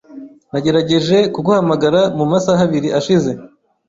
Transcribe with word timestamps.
Nagerageje 0.51 1.17
kuguhamagara 1.33 2.01
mumasaha 2.17 2.61
abiri 2.67 2.89
ashize. 2.99 3.31